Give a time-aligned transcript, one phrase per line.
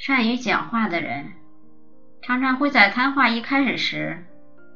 [0.00, 1.34] 善于讲话的人，
[2.22, 4.24] 常常会在谈话一开始时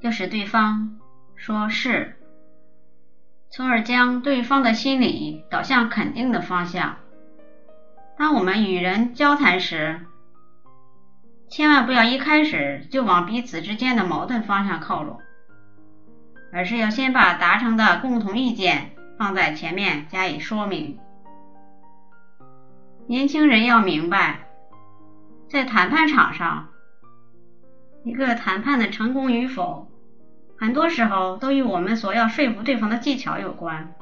[0.02, 1.00] 就使对方
[1.34, 2.16] 说是，
[3.48, 6.96] 从而将对方的心理导向肯定的方向。
[8.18, 10.02] 当我们与人交谈时，
[11.48, 15.22] 千万不要一开始就往彼此之间的矛盾方向靠拢，
[16.52, 20.98] 而是要先把达成的共同意见放在前面加以说明。
[23.06, 24.40] 年轻人要明白，
[25.54, 26.70] 在谈判场上，
[28.02, 29.86] 一个谈判的成功与否，
[30.58, 33.94] 很多时候都与我们所要说服对方的技巧有关。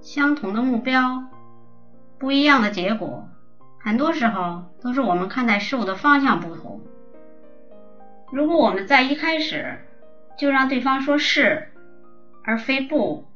[0.00, 1.24] 相同的目标，
[2.20, 3.28] 不一样的结果。
[3.80, 6.80] 很多时候都是我们看待事物的方向不同。
[8.30, 9.80] 如果我们在一开始
[10.38, 11.72] 就让对方说是
[12.44, 13.26] 而非不，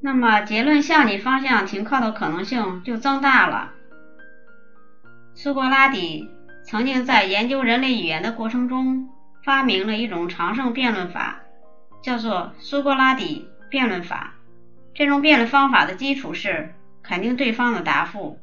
[0.00, 3.73] 那么结论向你方向停靠的可能性就增大了。
[5.34, 6.30] 苏格拉底
[6.64, 9.08] 曾经在研究人类语言的过程中
[9.42, 11.40] 发明了一种长胜辩论法，
[12.02, 14.34] 叫做苏格拉底辩论法。
[14.94, 18.38] 这种辩论方法的基础是肯定对方的答复。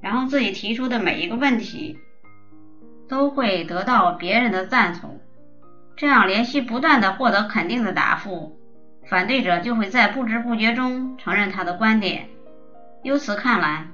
[0.00, 1.98] 然后自己提出的每一个问题
[3.08, 5.18] 都会得到别人的赞同，
[5.96, 8.58] 这样连续不断的获得肯定的答复，
[9.08, 12.28] 反对者就会在不知不觉中承认他的观点。
[13.02, 13.86] 由此看来，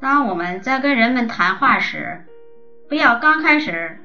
[0.00, 2.26] 当我们在跟人们谈话时，
[2.88, 3.98] 不要刚开始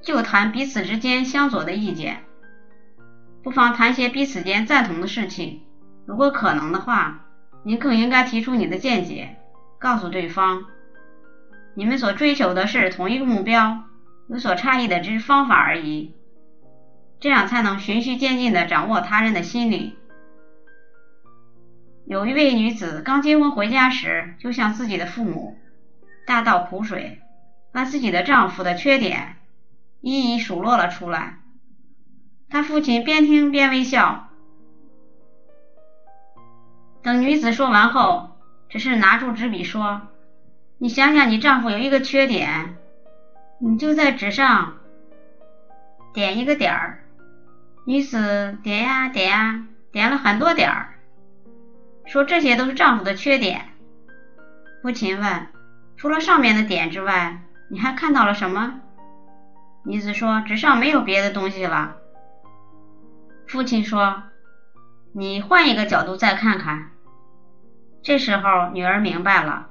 [0.00, 2.24] 就谈彼此之间相左的意见，
[3.42, 5.62] 不妨谈些彼此间赞同的事情。
[6.06, 7.26] 如果可能的话，
[7.62, 9.36] 您更应该提出你的见解。
[9.78, 10.64] 告诉对方，
[11.74, 13.84] 你们所追求的是同一个目标，
[14.28, 16.14] 有所差异的只是方法而已。
[17.18, 19.96] 这样才能循序渐进地掌握他人的心理。
[22.10, 25.56] 有一位女子刚结婚回家时，就向自己的父母
[26.26, 27.20] 大倒苦水，
[27.70, 29.36] 把自己的丈夫的缺点
[30.00, 31.38] 一一数落了出来。
[32.48, 34.28] 她父亲边听边微笑。
[37.00, 38.28] 等女子说完后。
[38.68, 40.02] 只是拿出纸笔说
[40.78, 42.76] ：“你想想，你丈夫有一个缺点，
[43.58, 44.78] 你就在纸上
[46.14, 47.04] 点一个点儿。”
[47.84, 50.99] 女子点呀点呀，点了很多点儿，
[52.10, 53.66] 说这些都是丈夫的缺点。
[54.82, 55.46] 父亲问
[55.96, 58.80] ：“除了上面的点之外，你还看到了什么？”
[59.86, 61.98] 女子说：“纸上没有别的东西了。”
[63.46, 64.24] 父亲说
[65.14, 66.90] ：“你换一个角度再看看。”
[68.02, 69.68] 这时候，女儿明白了，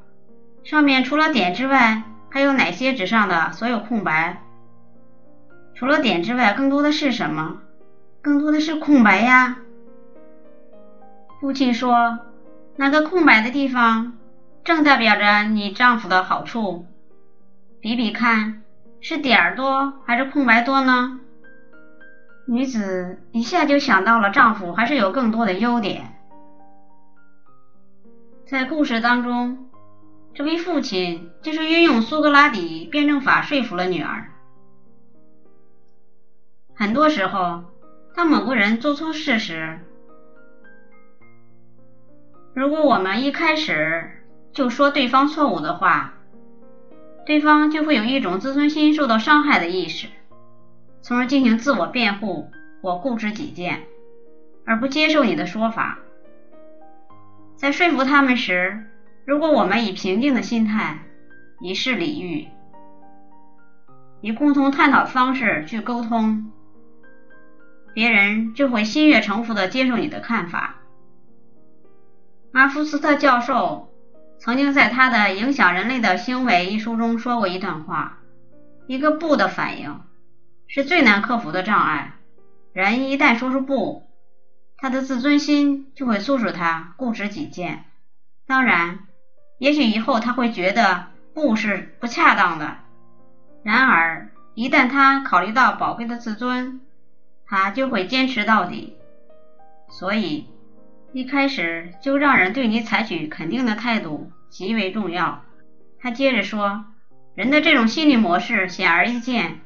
[0.63, 4.41] 上面除了点之外，还有哪些纸上的所有空白？
[5.75, 7.59] 除了点之外，更多的是什么？
[8.21, 9.57] 更多的是空白呀。
[11.41, 12.19] 父亲说
[12.81, 14.13] ：“那个空白的地方，
[14.63, 16.85] 正代表着你丈夫的好处。
[17.81, 18.63] 比比看，
[19.01, 21.19] 是点儿多还是空白多呢？”
[22.47, 26.16] 女子一下就想到了丈夫还是有更多的优点。
[28.45, 29.69] 在故事当中，
[30.34, 34.31] 这位父亲就是运用苏格拉底辩证法说服了女儿。
[36.73, 37.66] 很多时候，
[38.16, 39.81] 当某个人做错事时，
[42.59, 44.12] 如果我们一开始
[44.52, 46.16] 就说对方错误的话，
[47.25, 50.08] 对方就会有一种自尊心受到伤害的意识，
[51.02, 53.84] 从而进行自我辩护或固执己见，
[54.66, 56.00] 而不接受你的说法。
[57.56, 58.84] 在说服他们时，
[59.24, 61.00] 如果我们以平静的心态，
[61.62, 62.50] 以事礼遇，
[64.19, 66.52] 以共同探讨方式去沟通，
[67.94, 70.75] 别人就会心悦诚服地接受你的看法。
[72.52, 73.90] 阿夫斯特教授
[74.40, 78.18] 曾经在他的《影响人类的行为》一书中说过一段话：
[78.88, 80.02] 一个不的反应
[80.68, 82.16] 是最难克服的障碍。
[82.74, 84.08] 人一旦说出不，
[84.78, 87.86] 他的自尊心就会促使他固执己见。
[88.48, 89.00] 当然，
[89.60, 92.78] 也许以后他会觉得不是不恰当的。
[93.62, 96.81] 然而，一旦他考虑到宝贵的自尊，
[97.45, 98.95] 他就会坚持到底。
[99.90, 100.48] 所以，
[101.11, 105.44] 一开始就让人对你采取肯定的态度极为重要。
[106.00, 106.85] 他接着说
[107.35, 109.59] ：“人的这种心理模式显而易见。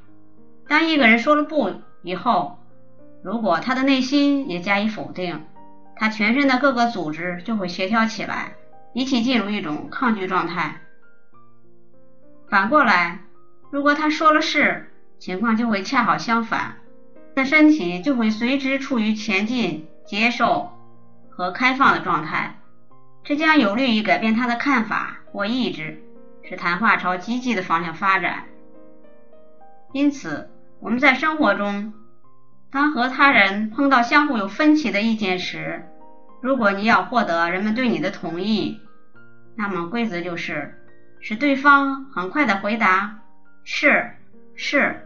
[0.67, 2.59] 当一个人说了不以后，
[3.21, 5.45] 如果他的内心也加以否定，
[5.95, 8.53] 他全身的各个组织就会协调起来，
[8.93, 10.81] 一起进入一种抗拒状态。
[12.49, 13.19] 反过来，
[13.69, 16.77] 如果他说了是，情况就会恰好相反，
[17.35, 20.71] 他身体就会随之处于前进、接受
[21.35, 22.59] 和开放的状态，
[23.23, 26.03] 这将有利于改变他的看法或意志，
[26.43, 28.45] 使谈话朝积极的方向发展。
[29.91, 30.49] 因此，
[30.79, 31.93] 我们在生活中，
[32.71, 35.83] 当和他人碰到相互有分歧的意见时，
[36.41, 38.79] 如果你要获得人们对你的同意，
[39.55, 40.75] 那么规则就是
[41.19, 43.19] 使对方很快的回答
[43.63, 44.11] “是，
[44.55, 45.02] 是”。